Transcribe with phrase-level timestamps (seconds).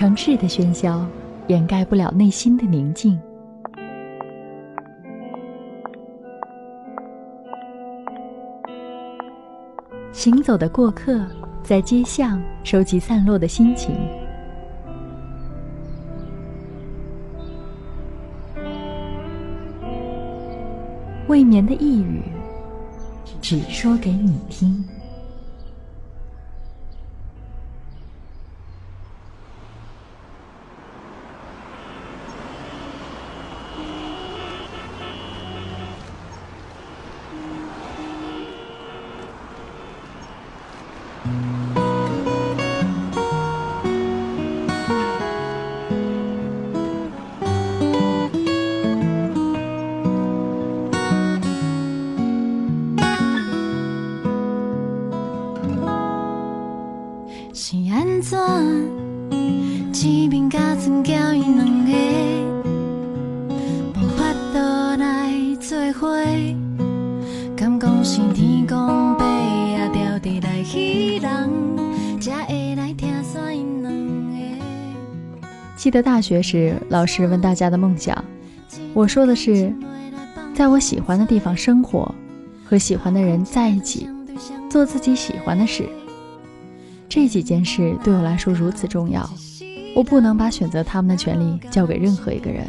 [0.00, 1.06] 城市的喧嚣
[1.48, 3.20] 掩盖不了内心的宁静。
[10.10, 11.22] 行走的过客
[11.62, 13.94] 在街巷收集散落的心情，
[21.28, 22.22] 未眠的呓语，
[23.42, 24.82] 只说给你听。
[75.90, 78.24] 记得大学时，老师问大家的梦想，
[78.94, 79.74] 我说的是，
[80.54, 82.14] 在我喜欢的地方生活，
[82.64, 84.08] 和喜欢的人在一起，
[84.70, 85.88] 做自己喜欢的事。
[87.08, 89.28] 这几件事对我来说如此重要，
[89.96, 92.64] 我不能把选择他们的权利交给任何一个人，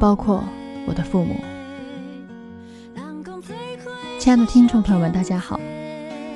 [0.00, 0.42] 包括
[0.86, 1.36] 我的父母。
[4.18, 5.60] 亲爱的听众朋友们，大家好，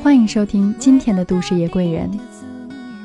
[0.03, 2.11] 欢迎收听今天的都市夜归人，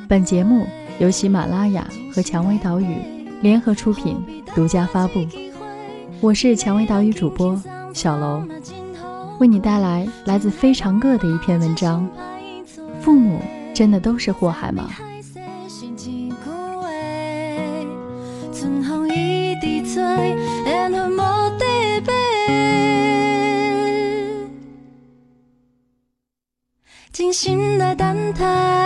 [0.10, 0.68] 本节目。
[1.00, 2.96] 由喜马拉雅和蔷薇岛屿
[3.42, 5.26] 联合出品，独家发布。
[6.22, 7.60] 我是蔷薇岛屿主播
[7.92, 8.44] 小楼，
[9.40, 12.08] 为你带来来自非常恶的一篇文章：
[13.02, 13.42] 父母
[13.74, 14.92] 真的都是祸害吗？
[27.32, 28.83] 心的等待。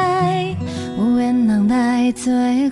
[2.14, 2.72] Trôi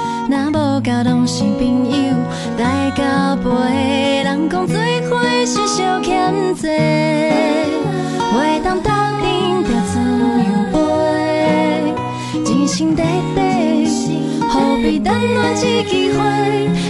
[0.81, 1.93] 若无交拢是朋友，
[2.57, 3.03] 来交
[3.37, 4.23] 陪。
[4.23, 4.75] 人讲做
[5.09, 7.31] 伙是小欠债，
[8.31, 9.99] 话当答应着自
[10.39, 10.79] 由飞。
[12.43, 13.03] 真心地
[13.35, 13.85] 地，
[14.49, 16.19] 何必等我一机会？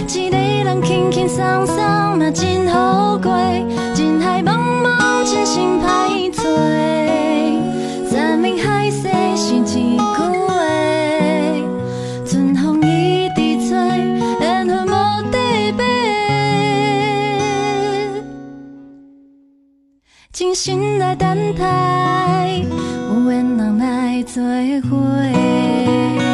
[0.08, 1.76] 一个人轻轻松松
[2.16, 4.71] 嘛真好过，人海茫，
[20.64, 22.62] 心内等待，
[23.08, 24.40] 有缘人来做
[24.88, 26.31] 伙。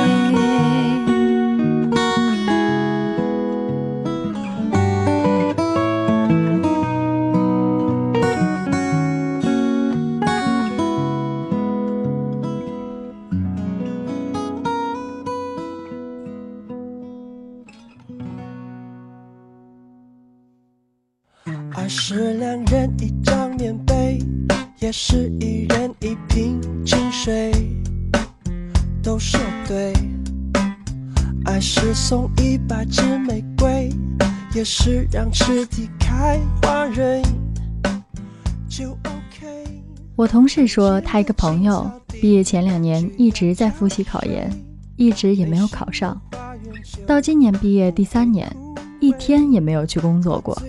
[21.79, 23.55] 爱是两人一张。
[23.55, 24.19] 棉被，
[24.81, 27.53] 也是一人一瓶清水，
[29.01, 29.39] 都说
[29.69, 29.93] 对。
[31.45, 33.91] 爱是送一百支玫瑰，
[34.53, 37.23] 也是让池底开花蕊，
[38.69, 39.83] 就 OK。
[40.17, 41.89] 我同事说，他一个朋友
[42.21, 44.51] 毕业前两年一直在复习考研，
[44.97, 46.21] 一直也没有考上，
[47.07, 48.53] 到今年毕业第三年，
[48.99, 50.61] 一天也没有去工作过。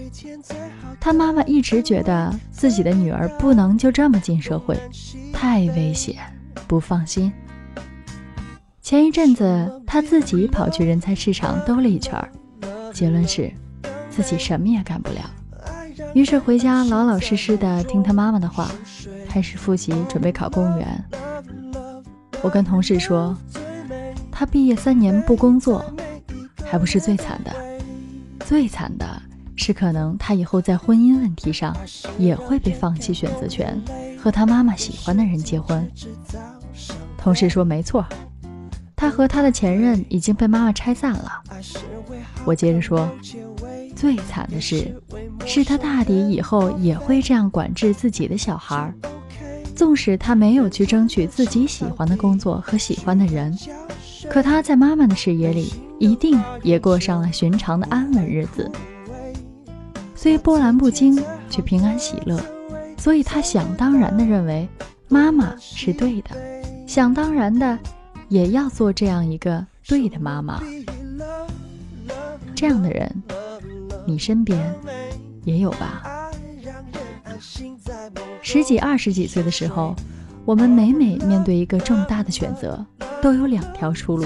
[1.10, 4.80] 他妈妈一直觉得自己的女儿不能就这么进社会，
[5.34, 6.16] 太危险，
[6.68, 7.34] 不放心。
[8.80, 12.16] 前一阵子他自己跑去人才市场兜了一圈，
[12.94, 13.52] 结论是
[14.12, 15.22] 自己什么也干不了，
[16.14, 18.70] 于是回家老老实实的听他妈妈的话，
[19.28, 21.06] 开始复习准备考公务员。
[22.44, 23.36] 我跟同事说，
[24.32, 25.84] 他毕业三年不工作，
[26.64, 27.52] 还不是最惨的，
[28.46, 29.24] 最惨的。
[29.60, 31.76] 是可能他以后在婚姻问题上
[32.18, 33.80] 也会被放弃选择权，
[34.18, 35.86] 和他妈妈喜欢的人结婚。
[37.18, 38.06] 同事说没错，
[38.96, 41.44] 他和他的前任已经被妈妈拆散了。
[42.46, 43.10] 我接着说，
[43.94, 44.96] 最惨的是，
[45.46, 48.92] 是他大抵以后也会这样管制自己的小孩。
[49.76, 53.58] 纵使他没有去争取自己喜欢的工作和喜欢的人，
[54.30, 58.72] 可他在妈妈的视野里，一定也过上了寻常的安稳日子。
[60.22, 61.18] 虽波澜不惊，
[61.50, 62.38] 却平安喜乐，
[62.98, 64.68] 所以他想当然的认为
[65.08, 66.32] 妈妈是对的，
[66.86, 67.80] 想当然的
[68.28, 70.62] 也要做这样一个对的妈妈。
[72.54, 73.24] 这样的人，
[74.06, 74.76] 你身边
[75.46, 76.30] 也有吧？
[78.42, 79.96] 十几、二十几岁的时候，
[80.44, 82.86] 我们每每面对一个重大的选择，
[83.22, 84.26] 都有两条出路：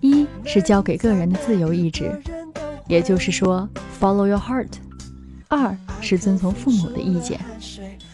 [0.00, 2.10] 一是交给个人的自由意志。
[2.88, 3.68] 也就是说
[4.00, 4.68] ，follow your heart。
[5.46, 7.40] 二是遵从父母的意见。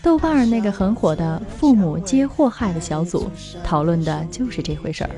[0.03, 3.31] 豆瓣儿那个很火的“父母皆祸害”的小组
[3.65, 5.11] 讨论的就是这回事儿。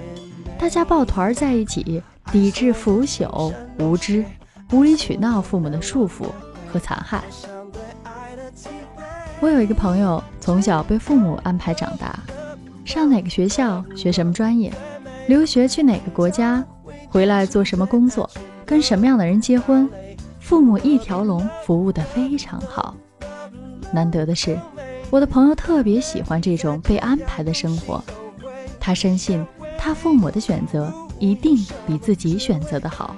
[0.58, 2.00] 大家抱团在一起，
[2.30, 4.24] 抵制腐朽、无知、
[4.72, 6.26] 无理取闹父母的束缚
[6.72, 7.24] 和残害。
[9.40, 12.18] 我有一个朋友，从小被父母安排长大，
[12.84, 14.72] 上哪个学校，学什么专业，
[15.28, 16.64] 留学去哪个国家，
[17.10, 18.30] 回来做什么工作。
[18.66, 19.88] 跟什么样的人结婚，
[20.40, 22.96] 父母一条龙服务的非常好。
[23.92, 24.58] 难得的是，
[25.08, 28.02] 我的朋友特别喜欢这种被安排的生活。
[28.80, 29.46] 他深信
[29.78, 33.16] 他父母的选择一定比自己选择的好。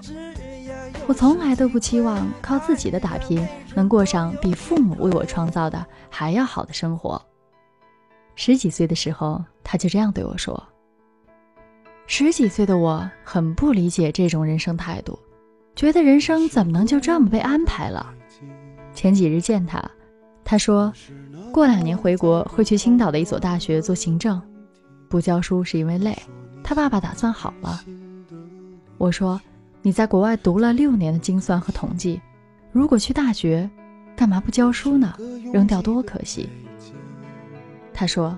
[1.06, 7.20] 我从来都不期望靠自己的打拼能过上比父母为我创造的还要好的生活。
[8.34, 10.62] 十几岁的时候，他就这样对我说。
[12.06, 15.18] 十几岁的我很不理解这种人生态度。
[15.78, 18.12] 觉得人生怎么能就这么被安排了？
[18.92, 19.80] 前几日见他，
[20.42, 20.92] 他说
[21.52, 24.42] 过两年回国会去青岛的一所大学做行政，
[25.08, 26.18] 不教书是因为累。
[26.64, 27.80] 他爸爸打算好了。
[28.96, 29.40] 我说
[29.80, 32.20] 你在国外读了六年的精算和统计，
[32.72, 33.70] 如果去大学，
[34.16, 35.14] 干嘛不教书呢？
[35.52, 36.48] 扔掉多可惜。
[37.94, 38.36] 他说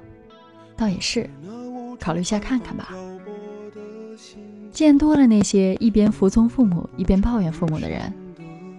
[0.77, 1.27] 倒也是，
[1.99, 2.91] 考虑一下看看吧。
[4.73, 8.13] 见多了那些一边服从父母一边抱怨父母的人，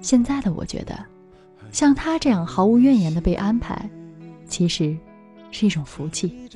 [0.01, 0.97] 现在的我觉得，
[1.71, 3.89] 像他这样毫无怨言的被安排，
[4.47, 4.95] 其实
[5.51, 6.49] 是一种福气。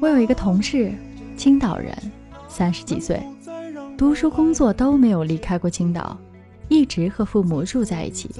[0.00, 0.92] 我有一个同事，
[1.36, 1.96] 青岛人，
[2.48, 3.22] 三十几岁，
[3.96, 6.16] 读书工作都没有离开过青岛，
[6.68, 8.30] 一直和父母住在一起。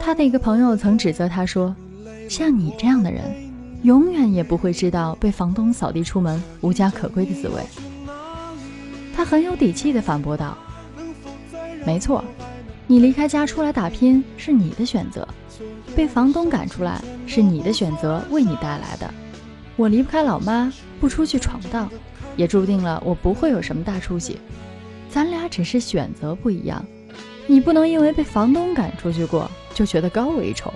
[0.00, 1.74] 他的一个朋友曾指责他说
[2.28, 3.24] ：“像你这样的人。”
[3.82, 7.62] 永远也不会知道被房东扫地出门、无家可归的滋味。
[9.14, 10.58] 他很有底气地反驳道
[11.86, 12.24] ：“没错，
[12.86, 15.26] 你离开家出来打拼是你的选择，
[15.94, 19.12] 被房东赶出来是你的选择为你带来的。
[19.76, 21.88] 我离不开老妈，不出去闯荡，
[22.36, 24.40] 也注定了我不会有什么大出息。
[25.08, 26.84] 咱俩只是选择不一样，
[27.46, 30.72] 你不能因为被房东赶出去过就觉得高我一筹。”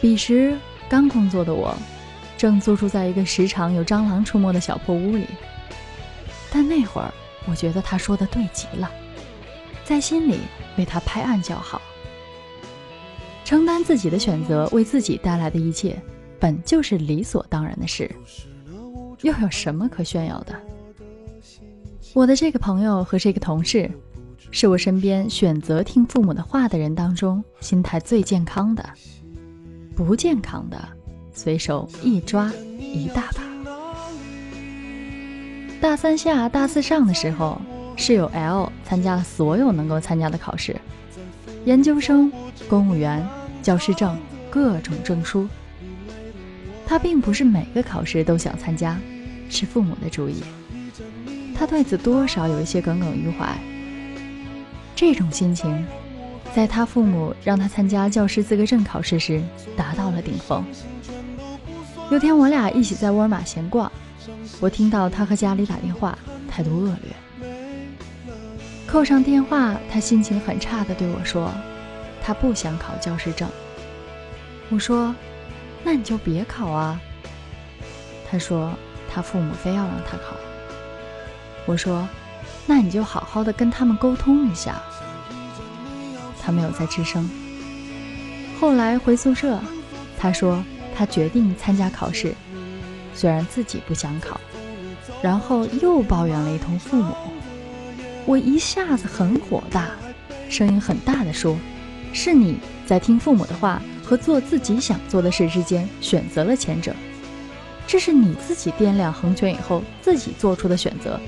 [0.00, 0.56] 彼时。
[0.88, 1.74] 刚工作的我，
[2.36, 5.26] 正租住在一个时常有蟑螂出没的小破屋里。
[6.50, 7.12] 但那会儿，
[7.46, 8.90] 我觉得他说的对极了，
[9.84, 10.38] 在心里
[10.76, 11.82] 为他拍案叫好。
[13.44, 16.00] 承担自己的选择，为自己带来的一切，
[16.38, 18.10] 本就是理所当然的事，
[19.22, 20.54] 又有什么可炫耀的？
[22.14, 23.90] 我的这个朋友和这个同事，
[24.50, 28.82] 是我身边选择听父母的话的人当中，心态最健康的。
[29.98, 30.78] 不健康的，
[31.32, 33.42] 随手一抓一大把。
[35.80, 37.60] 大三下、大四上的时候，
[37.96, 40.76] 室友 L 参加了所有能够参加的考试，
[41.64, 42.30] 研究生、
[42.68, 43.26] 公务员、
[43.60, 44.16] 教师证、
[44.48, 45.48] 各种证书。
[46.86, 48.96] 他并不是每个考试都想参加，
[49.50, 50.44] 是父母的主意。
[51.56, 53.58] 他对此多少有一些耿耿于怀。
[54.94, 55.84] 这种心情，
[56.54, 59.42] 在他父母让他参加教师资格证考试时
[59.76, 60.64] 达到了顶峰。
[62.10, 63.90] 有天我俩一起在沃尔玛闲逛，
[64.60, 67.48] 我听到他和家里打电话，态度恶劣。
[68.86, 71.52] 扣上电话，他心情很差的对我说
[72.22, 73.48] ：“他不想考教师证。”
[74.70, 75.14] 我说。
[75.84, 77.00] 那你就别考啊。
[78.28, 78.72] 他说
[79.08, 80.34] 他父母非要让他考。
[81.66, 82.06] 我说，
[82.66, 84.82] 那你就好好的跟他们沟通一下。
[86.48, 87.28] 他没有再吱声。
[88.58, 89.60] 后来回宿舍，
[90.18, 90.64] 他说
[90.96, 92.32] 他决定参加考试，
[93.14, 94.40] 虽然自己不想考，
[95.20, 97.14] 然后又抱怨了一通父母。
[98.24, 99.90] 我一下子很火大，
[100.48, 101.54] 声音很大的说
[102.14, 106.96] ：“是你在听父母的话。”和做自己想做的事之间选择了前者，
[107.86, 111.20] 这是你自己掂量横权以后自己做出的选择，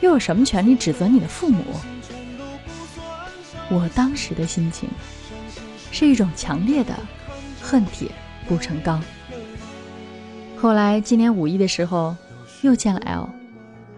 [0.00, 1.62] 又有什么权利指责你的父母？
[3.72, 4.86] 我当时的心情
[5.90, 6.94] 是一种强烈的
[7.58, 8.10] 恨铁
[8.46, 9.02] 不成钢。
[10.58, 12.14] 后来今年五一的时候
[12.60, 13.30] 又见了 L，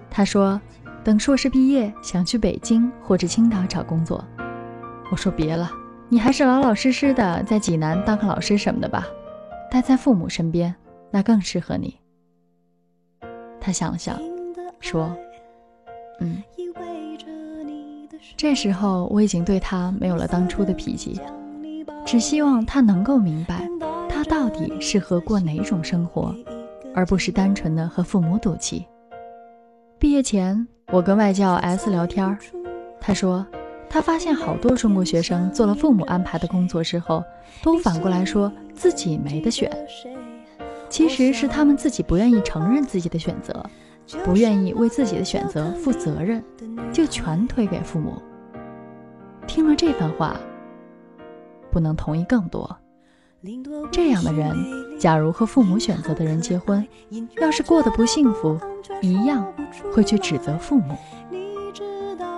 [0.08, 0.60] 他说
[1.02, 4.24] 等硕士毕业想去北京或者青岛找工作，
[5.10, 5.68] 我说别了。
[6.08, 9.08] 你还是老老实实的在济南当个老师什么的吧，
[9.68, 10.72] 待在父母身边，
[11.10, 11.98] 那更适合你。
[13.60, 14.16] 他想了想，
[14.78, 15.16] 说
[16.20, 16.40] ：“嗯。”
[18.36, 21.20] 这时候我已经对他没有了当初的脾气，
[22.04, 23.68] 只希望他能够明白，
[24.08, 26.34] 他到底适合过哪种生活，
[26.94, 28.86] 而不是单纯的和父母赌气。
[29.98, 32.38] 毕业前，我跟外教 S 聊天儿，
[33.00, 33.46] 他说。
[33.86, 37.22] 他发现好多中国学生做了父母安排的工作之后，
[37.62, 39.70] 都反过来说自己没得选。
[40.88, 43.64] 其实是他们自己不愿意承认自己的选择，
[44.24, 46.42] 不愿意为自己的选择负责任，
[46.92, 48.20] 就全推给父母。
[49.46, 50.36] 听了这番话，
[51.70, 52.76] 不能同意更多。
[53.90, 54.56] 这样的人，
[54.98, 56.86] 假如和父母选择的人结婚，
[57.40, 58.58] 要是过得不幸福，
[59.02, 59.46] 一样
[59.92, 60.96] 会去指责父母。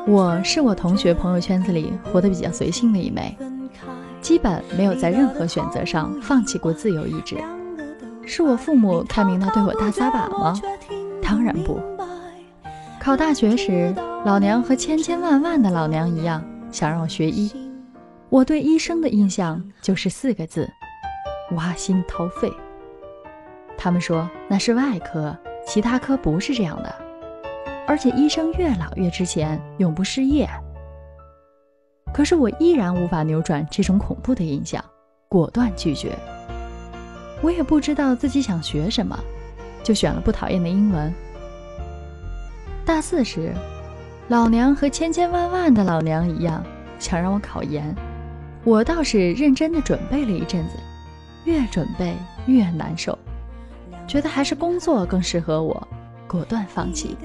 [0.06, 3.36] 我是我同学朋友圈子里活得比较随性的一枚，
[4.20, 7.36] 基本没有在任何选择上放弃过自由意志。
[8.24, 10.60] 是我父母开明的对我大撒把吗？
[11.26, 11.80] 当然不。
[13.00, 13.92] 考大学时，
[14.24, 16.40] 老娘和千千万万的老娘一样，
[16.70, 17.50] 想让我学医。
[18.28, 20.70] 我对医生的印象就是四个字：
[21.56, 22.52] 挖心掏肺。
[23.76, 26.94] 他们说那是外科，其他科不是这样的。
[27.88, 30.48] 而且医生越老越值钱，永不失业。
[32.14, 34.84] 可是我依然无法扭转这种恐怖的印象，
[35.28, 36.16] 果断拒绝。
[37.42, 39.18] 我也不知道自己想学什么，
[39.86, 41.14] 就选了不讨厌的英文。
[42.84, 43.54] 大四时，
[44.26, 46.60] 老娘和千千万万的老娘一样，
[46.98, 47.94] 想让我考研。
[48.64, 50.70] 我倒是认真的准备了一阵子，
[51.44, 52.16] 越准备
[52.46, 53.16] 越难受，
[54.08, 55.86] 觉得还是工作更适合我，
[56.26, 57.16] 果断放弃。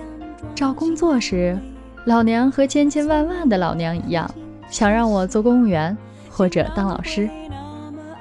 [0.54, 1.58] 找工作时，
[2.06, 4.30] 老娘和千千万万的老娘一样，
[4.70, 5.98] 想让我做公务员
[6.30, 7.28] 或者当老师。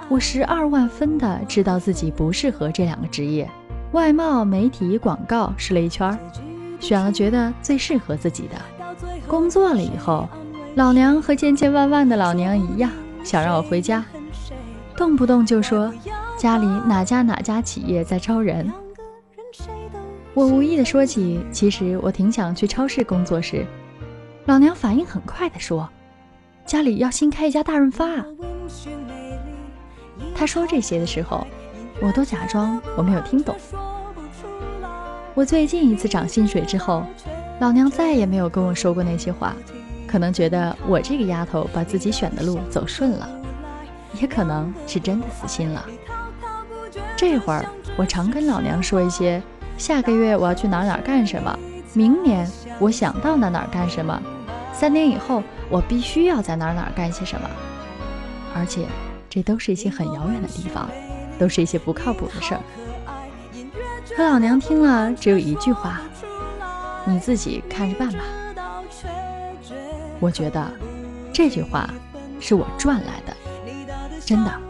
[0.09, 3.47] 我十二万分的知道自己不适合这两个职业，
[3.93, 6.17] 外贸、媒体、广告试了一圈，
[6.79, 8.57] 选了觉得最适合自己的。
[9.27, 10.29] 工作了以后，
[10.77, 12.91] 老娘和千千万万的老娘一样，
[13.25, 14.05] 想让我回家，
[14.97, 15.93] 动不动就说
[16.37, 18.71] 家里哪家哪家企业在招人。
[20.35, 23.67] 我无意的说起，其实我挺想去超市工作时，
[24.47, 25.89] 老娘反应很快的说
[26.65, 28.25] ：“家里要新开一家大润发。”
[30.33, 31.45] 他说这些的时候，
[32.01, 33.57] 我都假装我没有听懂。
[35.35, 37.05] 我最近一次涨薪水之后，
[37.61, 39.55] 老娘再也没有跟我说过那些话，
[40.07, 43.29] 可能觉得我这个丫头把自己选的路走顺了，
[44.21, 45.85] 也可能是真的死心了。
[47.17, 47.65] 这会儿
[47.97, 49.43] 我常跟老娘说一些。
[49.79, 51.59] 下个月我要去哪哪干什么？
[51.95, 52.47] 明年
[52.79, 54.21] 我想到哪哪干什么？
[54.75, 57.49] 三年以后我必须要在哪哪干些什么？
[58.55, 58.85] 而且
[59.31, 60.91] 这都是一些很遥远的地方，
[61.41, 62.61] 都是一些不靠谱的事儿。
[64.15, 66.03] 可老娘听了只有一句话：
[67.07, 68.19] 你自己看着办吧。
[70.21, 70.71] 我觉得
[71.33, 71.89] 这句话
[72.39, 73.35] 是我赚来的，
[74.27, 74.61] 真的，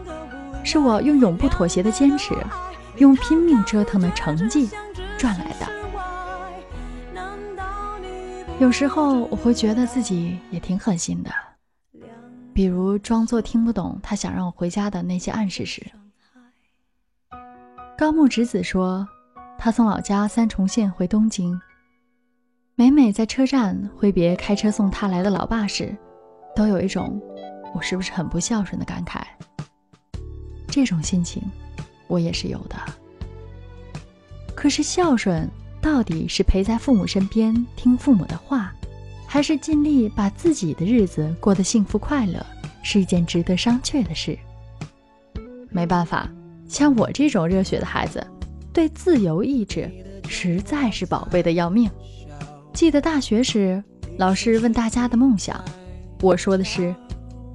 [0.63, 2.33] 是我用永不妥协的坚持，
[2.95, 4.69] 用拼命折腾的成绩。
[5.17, 5.67] 赚来的。
[8.59, 11.29] 有时候我会觉得自己也挺狠心的，
[12.53, 15.85] 比如装作听不懂他想让我回家的那些暗示时。
[18.01, 19.07] 高木直子说，
[19.59, 21.61] 他从老家三重县回东京，
[22.73, 25.95] 每每在车站挥别开车送他来的老爸时，
[26.55, 27.21] 都有一种
[27.75, 29.21] 我是不是很不孝顺的感慨。
[30.67, 31.43] 这种心情，
[32.07, 32.75] 我也是有的。
[34.55, 35.47] 可是孝顺
[35.79, 38.73] 到底是陪在父母身边听父母的话，
[39.27, 42.43] 还是尽力把自己的日子过得幸福快乐，
[42.81, 44.35] 是一件值得商榷的事。
[45.69, 46.27] 没办法。
[46.71, 48.25] 像我这种热血的孩子，
[48.71, 49.91] 对自由意志
[50.29, 51.91] 实在是宝贝的要命。
[52.71, 53.83] 记得大学时，
[54.17, 55.61] 老师问大家的梦想，
[56.21, 56.95] 我说的是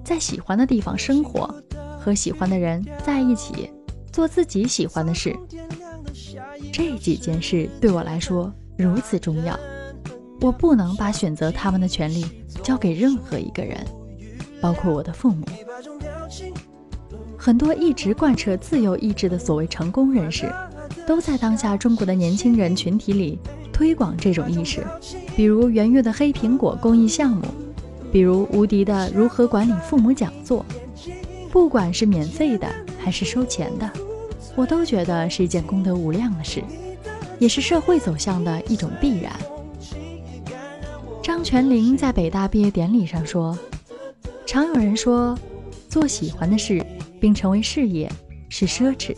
[0.04, 1.52] 在喜欢的地方生活，
[1.98, 3.70] 和喜欢的人在一起，
[4.12, 5.34] 做自己喜欢的事。
[6.70, 9.58] 这几件事对我来说如此重要，
[10.42, 12.26] 我不能把选择他们的权利
[12.62, 13.82] 交给任何一个人，
[14.60, 15.46] 包括我的父母。
[17.46, 20.52] 很多一直贯彻自由意志的所谓成功人士，
[21.06, 23.38] 都在当下中国的年轻人群体里
[23.72, 24.84] 推广这种意识，
[25.36, 27.44] 比如圆月的黑苹果公益项目，
[28.10, 30.66] 比如无敌的如何管理父母讲座。
[31.52, 32.66] 不管是免费的
[32.98, 33.88] 还是收钱的，
[34.56, 36.64] 我都觉得是一件功德无量的事，
[37.38, 39.32] 也是社会走向的一种必然。
[41.22, 43.56] 张泉灵在北大毕业典礼上说
[44.44, 45.38] ：“常有人说，
[45.88, 46.84] 做喜欢的事。”
[47.20, 48.10] 并成为事业
[48.48, 49.16] 是奢侈，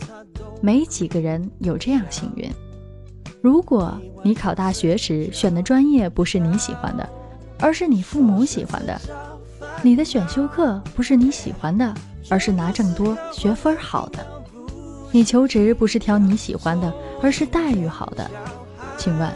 [0.61, 2.49] 没几个人有这样幸运。
[3.41, 7.07] 如果你考大学时选的专业不是你喜欢的，
[7.57, 8.99] 而是你父母喜欢的；
[9.81, 11.93] 你的选修课不是你喜欢的，
[12.29, 14.19] 而是拿证多、学分好的；
[15.11, 18.29] 你求职不是挑你喜欢的，而是待遇好的。
[18.97, 19.31] 请问，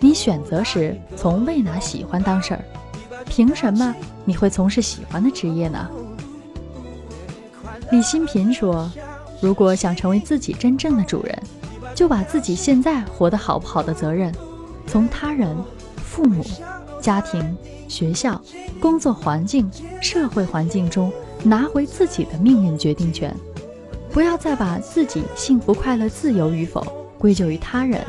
[0.00, 2.64] 你选择时从未拿喜欢当事儿，
[3.26, 5.90] 凭什么你会从事喜欢的职业呢？
[7.92, 8.90] 李新平说
[9.38, 11.42] ：“如果想成为自己真正的主人，
[11.94, 14.34] 就把自己现在活得好不好的责任，
[14.86, 15.54] 从他人、
[15.96, 16.42] 父母、
[17.02, 17.54] 家庭、
[17.88, 18.40] 学校、
[18.80, 21.12] 工作环境、社会环境中
[21.44, 23.36] 拿回自己的命运决定权。
[24.10, 28.00] 不要再把自己幸福、快乐、自由与否归咎于他人。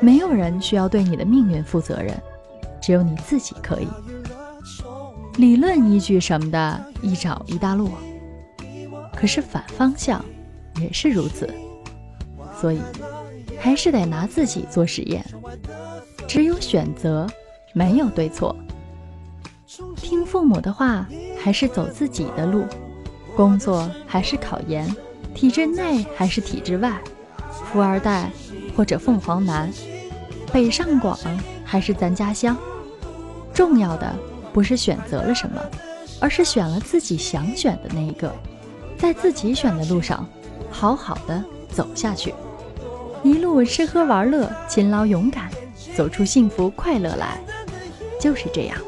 [0.00, 2.20] 没有人需要对你的命运负责任，
[2.80, 3.86] 只有你自己可以。
[5.36, 7.88] 理论依据什么的，一找一大摞。”
[9.22, 10.20] 可是反方向
[10.80, 11.48] 也是如此，
[12.60, 12.80] 所以
[13.56, 15.24] 还是得拿自己做实验。
[16.26, 17.24] 只有选择，
[17.72, 18.56] 没有对错。
[19.94, 21.06] 听父母的话，
[21.40, 22.64] 还是走自己的路？
[23.36, 24.92] 工作还是考研？
[25.36, 27.00] 体制内还是体制外？
[27.70, 28.28] 富二代
[28.76, 29.70] 或者凤凰男？
[30.52, 31.16] 北上广
[31.64, 32.56] 还是咱家乡？
[33.54, 34.12] 重要的
[34.52, 35.62] 不是选择了什么，
[36.18, 38.34] 而是选了自己想选的那一个。
[39.02, 40.24] 在自己选的路上，
[40.70, 42.32] 好好的走下去，
[43.24, 45.50] 一路吃喝玩乐，勤劳勇敢，
[45.96, 47.40] 走出幸福快乐来，
[48.20, 48.78] 就是这样。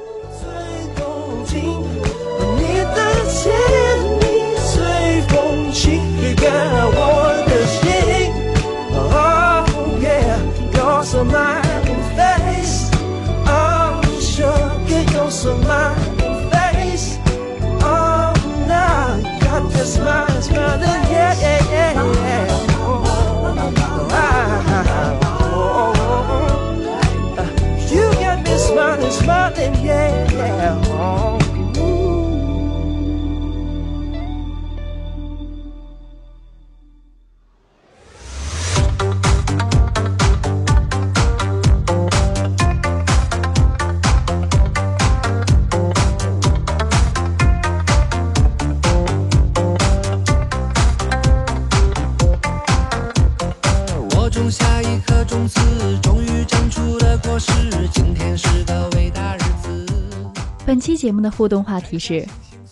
[60.85, 62.29] 期节目的互动话题是：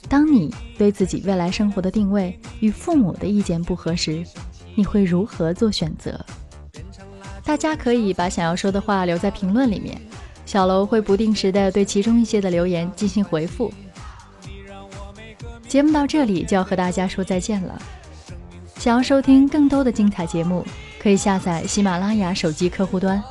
[0.07, 4.23] 当你对自己未来生活的定位与父母的意见不合时，
[4.75, 6.23] 你会如何做选择？
[7.43, 9.99] 大家可以把想要说的话留在评论里面，
[10.45, 13.73] 小楼会不定时的对其中一些的留言进行回复。
[15.67, 17.81] 节目到这里就要和大家说再见了。
[18.77, 20.67] 想要收听更多的精彩节目，
[21.01, 23.25] 可以下载喜马拉雅手机客户端。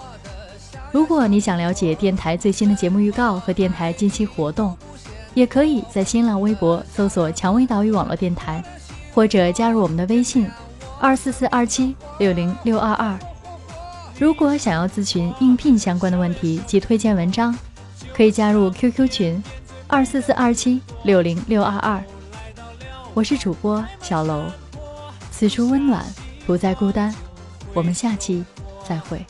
[0.91, 4.77] 如果你想了解电台最新的节目预告和电台近期活动，
[5.33, 8.61] 也可以在新浪微博搜索“蔷薇岛屿网络电台”，
[9.15, 10.45] 或者加入我们的微信：
[10.99, 13.17] 二四四二七六零六二二。
[14.19, 17.57] 如果想要咨询应聘相关的问题及推荐文章，
[18.13, 19.43] 可以加入 QQ 群：
[19.87, 22.03] 二四四二七六零六二二。
[23.13, 24.43] 我是主播小楼，
[25.31, 26.05] 此处温暖，
[26.45, 27.15] 不再孤单。
[27.73, 28.43] 我们下期
[28.87, 29.25] 再会。